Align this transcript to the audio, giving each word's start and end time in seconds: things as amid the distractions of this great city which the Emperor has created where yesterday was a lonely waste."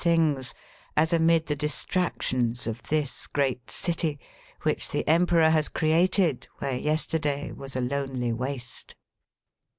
things 0.03 0.51
as 0.97 1.13
amid 1.13 1.45
the 1.45 1.55
distractions 1.55 2.65
of 2.65 2.81
this 2.87 3.27
great 3.27 3.69
city 3.69 4.17
which 4.63 4.89
the 4.89 5.07
Emperor 5.07 5.51
has 5.51 5.69
created 5.69 6.47
where 6.57 6.73
yesterday 6.73 7.51
was 7.51 7.75
a 7.75 7.81
lonely 7.81 8.33
waste." 8.33 8.95